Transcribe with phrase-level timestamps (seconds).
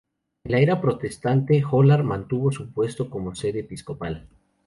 [0.45, 4.27] En la era protestante, Hólar mantuvo su puesto como sede episcopal.